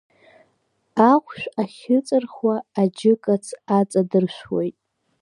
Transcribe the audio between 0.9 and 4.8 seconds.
Ахәшә ахьыҵырхуа, аџьыкац аҵадыршәуеит.